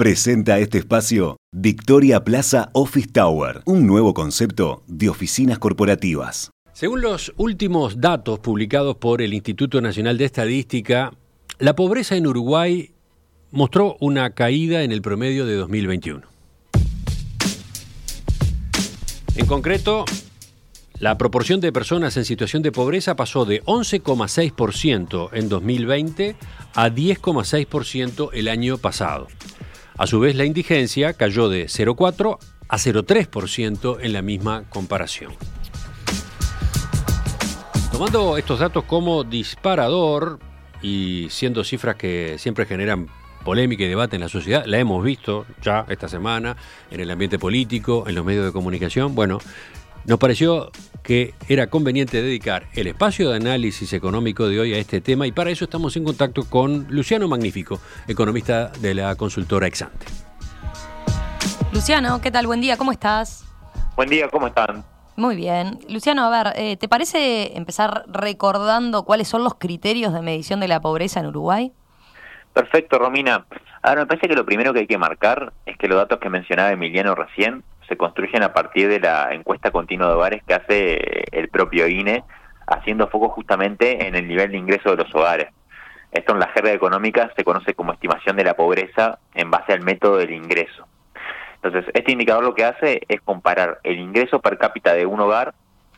[0.00, 6.50] Presenta este espacio Victoria Plaza Office Tower, un nuevo concepto de oficinas corporativas.
[6.72, 11.12] Según los últimos datos publicados por el Instituto Nacional de Estadística,
[11.58, 12.94] la pobreza en Uruguay
[13.50, 16.22] mostró una caída en el promedio de 2021.
[19.36, 20.06] En concreto,
[20.98, 26.36] la proporción de personas en situación de pobreza pasó de 11,6% en 2020
[26.74, 29.28] a 10,6% el año pasado.
[30.00, 32.38] A su vez, la indigencia cayó de 0,4
[32.70, 35.34] a 0,3% en la misma comparación.
[37.92, 40.38] Tomando estos datos como disparador
[40.80, 43.08] y siendo cifras que siempre generan
[43.44, 46.56] polémica y debate en la sociedad, la hemos visto ya esta semana
[46.90, 49.38] en el ambiente político, en los medios de comunicación, bueno,
[50.04, 50.70] nos pareció
[51.02, 55.32] que era conveniente dedicar el espacio de análisis económico de hoy a este tema y
[55.32, 60.06] para eso estamos en contacto con Luciano Magnífico, economista de la consultora Exante.
[61.72, 62.46] Luciano, ¿qué tal?
[62.46, 63.46] Buen día, ¿cómo estás?
[63.96, 64.84] Buen día, ¿cómo están?
[65.16, 65.78] Muy bien.
[65.88, 70.68] Luciano, a ver, eh, ¿te parece empezar recordando cuáles son los criterios de medición de
[70.68, 71.72] la pobreza en Uruguay?
[72.52, 73.46] Perfecto, Romina.
[73.82, 76.28] Ahora, me parece que lo primero que hay que marcar es que los datos que
[76.28, 81.24] mencionaba Emiliano recién se construyen a partir de la encuesta continua de hogares que hace
[81.32, 82.22] el propio INE,
[82.68, 85.48] haciendo foco justamente en el nivel de ingreso de los hogares.
[86.12, 89.80] Esto en la jerga económica se conoce como estimación de la pobreza en base al
[89.80, 90.86] método del ingreso.
[91.56, 95.52] Entonces, este indicador lo que hace es comparar el ingreso per cápita de un hogar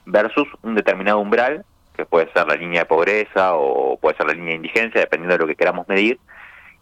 [0.07, 4.33] versus un determinado umbral, que puede ser la línea de pobreza o puede ser la
[4.33, 6.19] línea de indigencia, dependiendo de lo que queramos medir,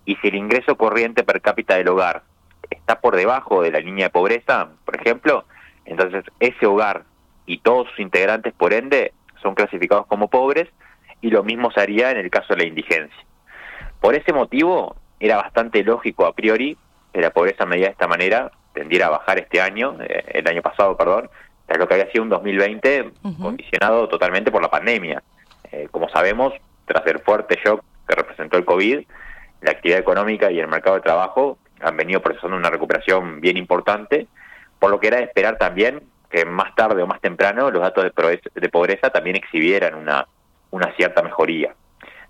[0.05, 2.23] y si el ingreso corriente per cápita del hogar
[2.71, 5.45] está por debajo de la línea de pobreza, por ejemplo,
[5.85, 7.05] entonces ese hogar
[7.47, 10.69] y todos sus integrantes, por ende, son clasificados como pobres
[11.21, 13.25] y lo mismo se haría en el caso de la indigencia.
[14.01, 16.77] Por ese motivo, era bastante lógico a priori
[17.13, 20.63] que la pobreza medida de esta manera tendiera a bajar este año, eh, el año
[20.63, 21.29] pasado, perdón,
[21.67, 25.23] tras lo que había sido un 2020 condicionado totalmente por la pandemia.
[25.71, 26.53] Eh, como sabemos,
[26.87, 29.01] tras el fuerte shock que representó el COVID,
[29.61, 34.27] la actividad económica y el mercado de trabajo han venido procesando una recuperación bien importante,
[34.79, 38.05] por lo que era de esperar también que más tarde o más temprano los datos
[38.05, 40.27] de pobreza, también exhibieran una,
[40.71, 41.75] una cierta mejoría.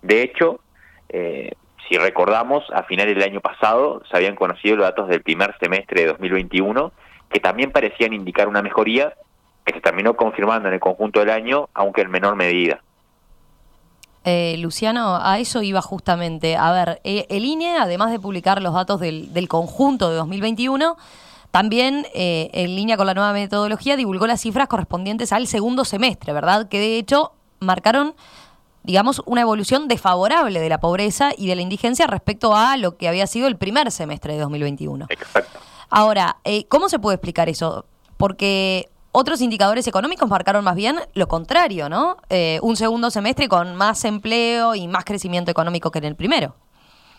[0.03, 0.61] De hecho,
[1.09, 1.53] eh,
[1.89, 6.03] si recordamos, a finales del año pasado se habían conocido los datos del primer semestre
[6.03, 6.93] de 2021,
[7.29, 9.15] que también parecían indicar una mejoría,
[9.65, 12.81] que se terminó confirmando en el conjunto del año, aunque en menor medida.
[14.25, 16.57] Eh, Luciano, a eso iba justamente.
[16.57, 20.97] A ver, eh, el INE, además de publicar los datos del, conjunto de 2021,
[21.51, 26.33] también eh, en línea con la nueva metodología divulgó las cifras correspondientes al segundo semestre,
[26.33, 26.69] ¿verdad?
[26.69, 28.15] Que de hecho marcaron,
[28.83, 33.09] digamos, una evolución desfavorable de la pobreza y de la indigencia respecto a lo que
[33.09, 35.07] había sido el primer semestre de 2021.
[35.09, 35.59] Exacto.
[35.89, 36.37] Ahora,
[36.69, 37.85] ¿cómo se puede explicar eso?
[38.17, 42.17] Porque otros indicadores económicos marcaron más bien lo contrario, ¿no?
[42.29, 46.55] Eh, un segundo semestre con más empleo y más crecimiento económico que en el primero.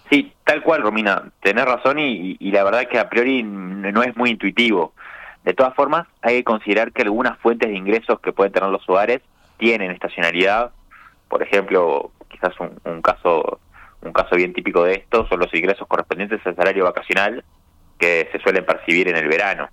[0.10, 1.32] Sí, tal cual, Romina.
[1.42, 4.94] Tenés razón y, la verdad que a priori no es muy intuitivo.
[5.44, 8.88] De todas formas, hay que considerar que algunas fuentes de ingresos que pueden tener los
[8.90, 9.22] hogares
[9.58, 10.72] tienen estacionalidad.
[11.30, 13.60] Por ejemplo, quizás un, caso
[14.02, 17.44] un caso bien típico de esto son los ingresos correspondientes al salario vacacional
[17.98, 19.70] que se suelen percibir en el verano.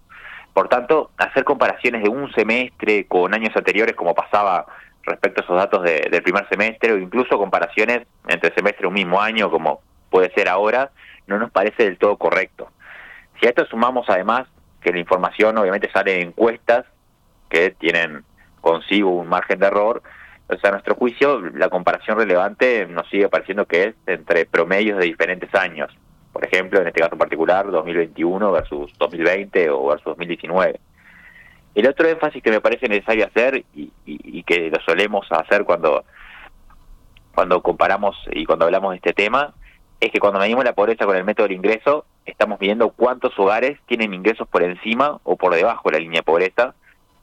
[0.58, 4.66] Por tanto, hacer comparaciones de un semestre con años anteriores, como pasaba
[5.04, 9.52] respecto a esos datos del primer semestre, o incluso comparaciones entre semestre un mismo año,
[9.52, 9.80] como
[10.10, 10.90] puede ser ahora,
[11.28, 12.72] no nos parece del todo correcto.
[13.38, 14.48] Si a esto sumamos además
[14.80, 16.86] que la información obviamente sale de encuestas
[17.48, 18.24] que tienen
[18.60, 20.02] consigo un margen de error,
[20.40, 25.04] entonces a nuestro juicio la comparación relevante nos sigue pareciendo que es entre promedios de
[25.04, 25.96] diferentes años
[26.38, 30.78] por ejemplo, en este caso particular, 2021 versus 2020 o versus 2019.
[31.74, 36.04] El otro énfasis que me parece necesario hacer y, que lo solemos hacer cuando,
[37.34, 39.52] cuando comparamos y cuando hablamos de este tema
[40.00, 43.76] es que cuando medimos la pobreza con el método del ingreso, estamos midiendo cuántos hogares
[43.86, 46.74] tienen ingresos por encima o por debajo de la línea de pobreza,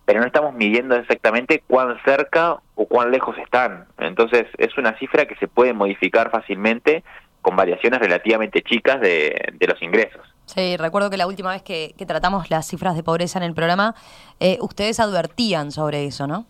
[0.04, 3.86] pero no estamos midiendo exactamente cuán cerca o cuán lejos están.
[3.98, 7.06] Entonces es una cifra que se puede modificar fácilmente
[7.46, 10.20] con variaciones relativamente chicas de, los ingresos.
[10.48, 13.94] Sí, recuerdo que la última vez que, tratamos las cifras de pobreza en el programa,
[14.40, 16.48] eh, ustedes advertían sobre eso, ¿no?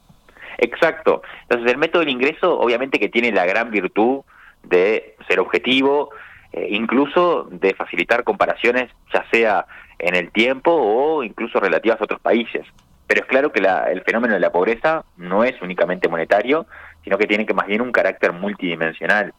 [0.57, 1.21] Exacto.
[1.41, 4.21] Entonces el método del ingreso obviamente que tiene la gran virtud
[4.63, 6.11] de ser objetivo,
[6.53, 9.65] eh, incluso de facilitar comparaciones ya sea
[9.99, 12.65] en el tiempo o incluso relativas a otros países.
[13.05, 16.67] Pero es claro que el fenómeno de la pobreza no es únicamente monetario,
[17.03, 19.33] sino que tiene que más bien un carácter multidimensional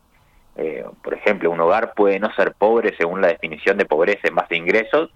[0.59, 4.35] Eh, por ejemplo, un hogar puede no ser pobre según la definición de pobreza en
[4.35, 5.11] base a ingresos,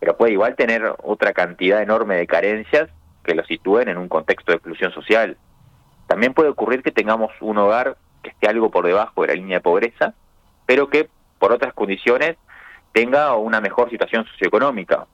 [0.00, 2.88] pero puede igual tener otra cantidad enorme de carencias
[3.22, 5.36] que lo sitúen en un contexto de exclusión social.
[6.06, 9.58] También puede ocurrir que tengamos un hogar que esté algo por debajo de la línea
[9.58, 10.14] de pobreza,
[10.66, 11.08] pero que
[11.38, 12.36] por otras condiciones
[12.92, 15.06] tenga una mejor situación socioeconómica.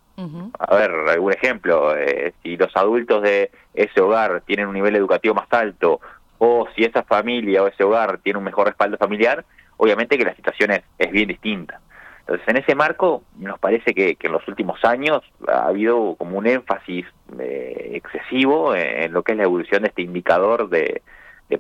[0.59, 5.35] A ver, algún ejemplo, eh, si los adultos de ese hogar tienen un nivel educativo
[5.35, 6.01] más alto
[6.39, 9.45] o si esa familia o ese hogar tiene un mejor respaldo familiar,
[9.77, 11.81] obviamente que la situación es, bien distinta.
[12.21, 16.47] Entonces, en ese marco, nos parece que, en los últimos años ha habido como un
[16.47, 17.07] énfasis
[17.39, 21.03] eh, excesivo en, lo que es la evolución de este indicador de,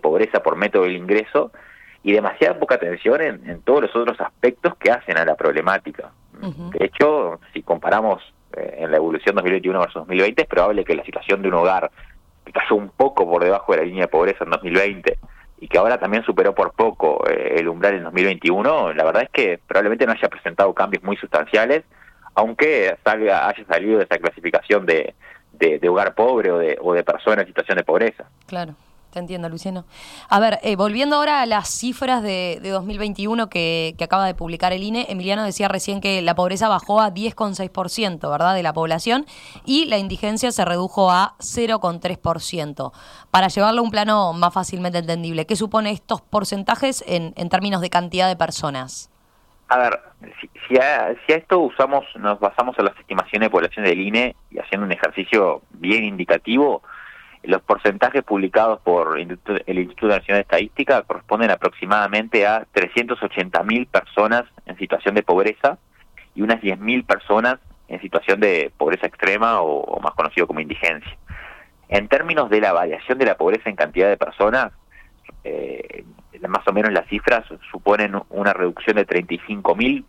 [0.02, 1.52] pobreza por método del ingreso
[2.02, 6.10] y demasiada poca atención en, todos los otros aspectos que hacen a la problemática.
[6.32, 8.22] De hecho, si comparamos
[8.56, 11.90] eh, en la evolución 2021 versus 2020, es probable que la situación de un hogar
[12.44, 15.18] que cayó un poco por debajo de la línea de pobreza en 2020
[15.58, 19.30] y que ahora también superó por poco eh, el umbral en 2021, la verdad es
[19.30, 21.84] que probablemente no haya presentado cambios muy sustanciales,
[22.34, 25.14] aunque salga, haya salido de esa clasificación de,
[25.52, 28.24] de, hogar pobre o de, o de persona en situación de pobreza.
[28.46, 28.74] Claro
[29.20, 29.84] entiendo, Luciano.
[30.28, 34.82] A ver, eh, volviendo ahora a las cifras de, 2021 que, acaba de publicar el
[34.82, 39.26] INE, Emiliano decía recién que la pobreza bajó a 10,6%, ¿verdad?, de la población
[39.64, 42.92] y la indigencia se redujo a 0,3%.
[43.30, 47.90] Para llevarlo a un plano más fácilmente entendible, ¿qué supone estos porcentajes en, términos de
[47.90, 49.10] cantidad de personas?
[49.68, 50.00] A ver,
[50.68, 54.36] si, a, si, a, esto usamos, nos basamos en las estimaciones de población del INE
[54.50, 56.82] y haciendo un ejercicio bien indicativo,
[57.46, 64.76] los porcentajes publicados por el Instituto Nacional de Estadística corresponden aproximadamente a 380.000 personas en
[64.76, 65.78] situación de pobreza
[66.34, 67.58] y unas 10.000 personas
[67.88, 71.16] en situación de pobreza extrema o, más conocido como indigencia.
[71.88, 74.72] En términos de la variación de la pobreza en cantidad de personas,
[75.44, 76.04] eh,
[76.48, 80.04] más o menos las cifras suponen una reducción de 35.000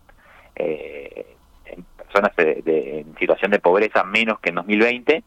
[0.56, 1.36] eh,
[1.98, 5.24] personas en situación de pobreza menos que en 2020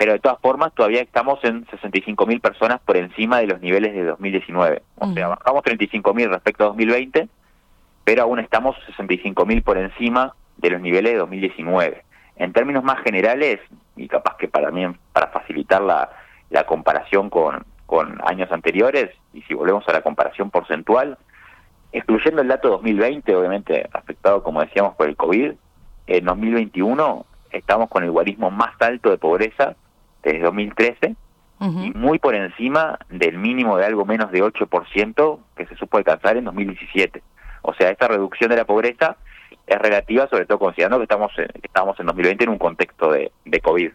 [0.00, 4.04] pero de todas formas todavía estamos en 65.000 personas por encima de los niveles de
[4.04, 4.80] 2019.
[4.96, 7.28] O sea, bajamos 35.000 respecto a 2020,
[8.02, 12.02] pero aún estamos 65.000 por encima de los niveles de 2019.
[12.36, 13.60] En términos más generales,
[13.94, 16.08] y capaz que para mí, para facilitar la,
[16.48, 21.18] la comparación con, con años anteriores, y si volvemos a la comparación porcentual,
[21.92, 25.52] excluyendo el dato 2020, obviamente afectado, como decíamos, por el COVID,
[26.06, 29.76] en 2021 estamos con el guarismo más alto de pobreza
[30.22, 31.16] desde 2013
[31.60, 36.38] y muy por encima del mínimo de algo menos de 8% que se supo alcanzar
[36.38, 37.22] en 2017.
[37.60, 39.16] O sea, esta reducción de la pobreza
[39.66, 43.30] es relativa, sobre todo considerando que estamos en, estamos en 2020 en un contexto de,
[43.44, 43.90] de COVID.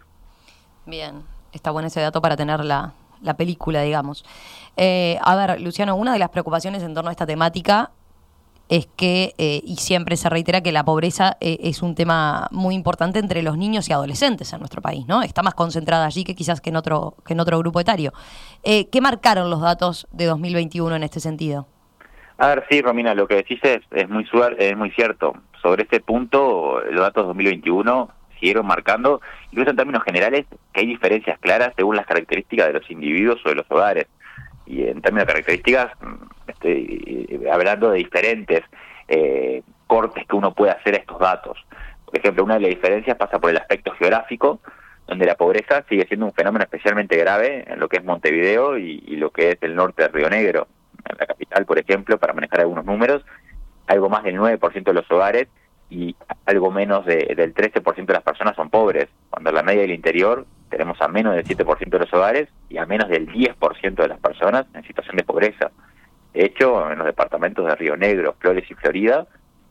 [0.86, 1.24] Bien,
[1.54, 4.24] está bueno ese dato para tener la, la película, digamos.
[4.78, 7.89] Eh, a ver, Luciano, una de las preocupaciones en torno a esta temática
[8.70, 12.74] es que, eh, y siempre se reitera que la pobreza eh, es un tema muy
[12.74, 15.22] importante entre los niños y adolescentes en nuestro país, ¿no?
[15.22, 18.12] Está más concentrada allí que quizás que en otro, que en otro grupo etario.
[18.64, 21.68] Eh, ¿Qué marcaron los datos de 2021 en este sentido?
[22.38, 24.28] A ver, sí, Romina, lo que decís es, muy,
[24.58, 25.34] es muy cierto.
[25.62, 28.10] Sobre este punto, los datos de 2021
[28.40, 29.22] siguieron marcando,
[29.52, 33.50] incluso en términos generales, que hay diferencias claras según las características de los individuos o
[33.50, 34.08] de los hogares
[34.66, 38.64] y en términos de características, mm, estoy eh, hablando de diferentes
[39.08, 41.64] eh, cortes que uno puede hacer a estos datos.
[42.06, 44.60] Por ejemplo, una de las diferencias pasa por el aspecto geográfico,
[45.07, 49.16] donde la pobreza sigue siendo un fenómeno especialmente grave en lo que es Montevideo y,
[49.18, 50.68] lo que es el norte de Río Negro.
[51.07, 53.24] En la capital, por ejemplo, para manejar algunos números,
[53.86, 55.48] algo más del 9% de los hogares
[55.89, 56.15] y
[56.45, 61.01] algo menos del 13% de las personas son pobres, cuando la media del interior tenemos
[61.01, 64.65] a menos del 7% de los hogares y a menos del 10% de las personas
[64.73, 65.71] en situación de pobreza.
[66.33, 69.27] De hecho, en los departamentos de Río Negro, Flores y Florida,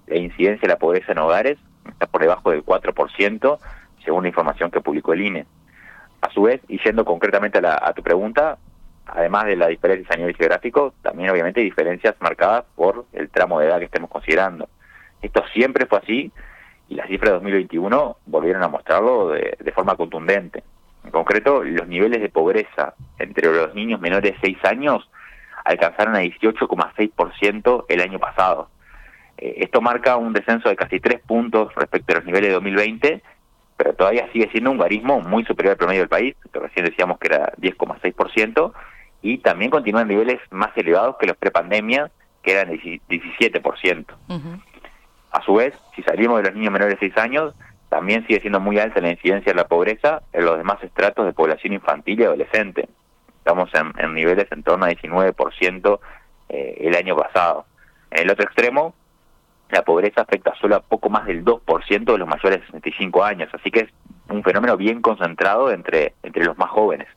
[0.07, 3.59] la incidencia de la pobreza en hogares está por debajo del 4%,
[4.05, 5.47] según la información que publicó el INE.
[6.21, 8.57] A su vez, y yendo concretamente a, a tu pregunta,
[9.07, 13.61] además de las diferencias a nivel geográfico, también obviamente hay diferencias marcadas por el tramo
[13.61, 14.69] de edad que estemos considerando.
[15.25, 16.33] Esto siempre fue así
[16.89, 20.63] y las cifras de 2021 volvieron a mostrarlo de, forma contundente.
[21.03, 25.09] En concreto, los niveles de pobreza entre los niños menores de 6 años
[25.65, 28.69] alcanzaron a 18,6% el año pasado.
[29.39, 33.23] Eh, esto marca un descenso de casi 3 puntos respecto a los niveles de 2020,
[33.79, 37.19] pero todavía sigue siendo un garismo muy superior al promedio del país, que recién decíamos
[37.19, 38.73] que era 10,6%,
[39.23, 42.11] y también continúa en niveles más elevados que los prepandemia,
[42.43, 44.05] que eran 17%.
[45.35, 47.55] A su vez, si salimos de los niños menores de 6 años,
[47.89, 51.33] también sigue siendo muy alta la incidencia de la pobreza en los demás estratos de
[51.33, 52.89] población infantil y adolescente.
[53.39, 55.99] Estamos en, niveles en torno a 19%
[56.51, 57.67] eh, el año pasado.
[58.13, 58.95] En el otro extremo,
[59.71, 63.49] la pobreza afecta solo a poco más del 2% de los mayores de 65 años,
[63.53, 63.91] así que es
[64.29, 67.09] un fenómeno bien concentrado entre, entre los más jóvenes.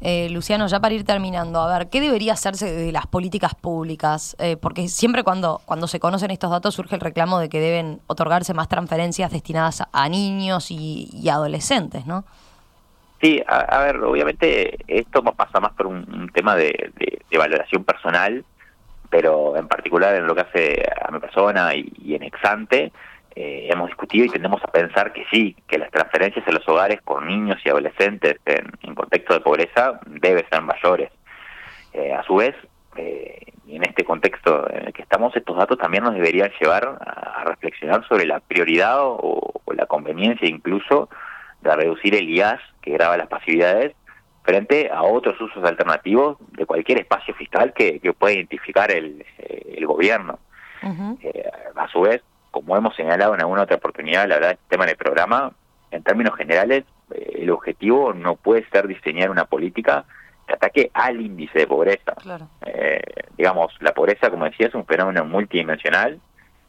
[0.00, 4.36] Eh, Luciano, ya para ir terminando, a ver, ¿qué debería hacerse de las políticas públicas?
[4.38, 8.00] Eh, porque siempre cuando, cuando se conocen estos datos surge el reclamo de que deben
[8.06, 12.24] otorgarse más transferencias destinadas a niños y, adolescentes, ¿no?
[13.20, 16.92] Sí, a, ver, obviamente esto pasa más por un, tema de,
[17.36, 18.44] valoración personal,
[19.08, 22.92] pero en particular en lo que hace a mi persona y, y en Exante,
[23.38, 27.02] eh, hemos discutido y tendemos a pensar que sí, que las transferencias a los hogares
[27.02, 31.10] con niños y adolescentes en, contexto de pobreza deben ser mayores.
[31.92, 32.54] Eh, a su vez,
[32.96, 36.96] eh, y en este contexto en el que estamos, estos datos también nos deberían llevar
[36.98, 41.10] a, reflexionar sobre la prioridad o, la conveniencia incluso
[41.60, 43.94] de reducir el IAS que graba las pasividades
[44.44, 49.22] frente a otros usos alternativos de cualquier espacio fiscal que, que pueda identificar el,
[49.86, 50.38] gobierno.
[51.76, 52.22] a su vez,
[52.66, 55.52] como hemos señalado en alguna otra oportunidad, la verdad, este tema del programa,
[55.92, 60.04] en términos generales, eh, el objetivo no puede ser diseñar una política
[60.48, 62.14] que ataque al índice de pobreza.
[62.66, 63.00] Eh,
[63.36, 66.18] digamos, la pobreza, como decía, es un fenómeno multidimensional,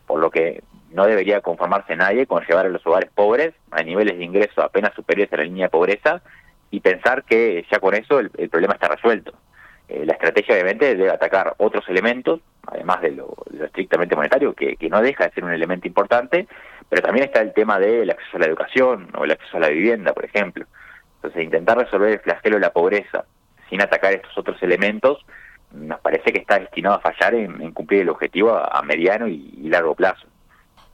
[0.05, 4.19] por lo que no debería conformarse nadie con llevar a los hogares pobres a niveles
[4.19, 6.21] de ingreso apenas superiores a la línea de pobreza
[6.69, 9.33] y pensar que ya con eso el, problema está resuelto.
[9.88, 15.01] Eh, la estrategia obviamente debe atacar otros elementos además de lo, estrictamente monetario, que, no
[15.01, 16.48] deja de ser un elemento importante,
[16.89, 19.70] pero también está el tema del acceso a la educación o el acceso a la
[19.70, 20.65] vivienda, por ejemplo.
[21.15, 23.25] Entonces, intentar resolver el flagelo de la pobreza
[23.70, 25.25] sin atacar estos otros elementos,
[25.72, 29.96] nos parece que está destinado a fallar en, cumplir el objetivo a, mediano y, largo
[29.96, 30.25] plazo.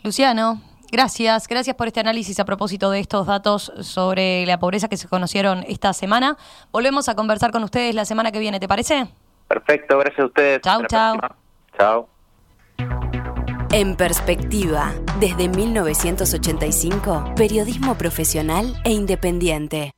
[0.04, 0.60] Luciano,
[0.94, 5.08] Gracias, gracias por este análisis a propósito de estos datos sobre la pobreza que se
[5.08, 6.38] conocieron esta semana.
[6.72, 9.08] Volvemos a conversar con ustedes la semana que viene, ¿te parece?
[9.48, 10.62] Perfecto, gracias a ustedes.
[10.62, 11.18] Chau, chao.
[11.76, 12.10] Chao.
[13.72, 19.90] En perspectiva, desde 1985, periodismo profesional e independiente.